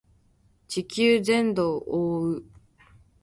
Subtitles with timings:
[0.67, 1.83] 地球全土を
[2.15, 2.43] 覆う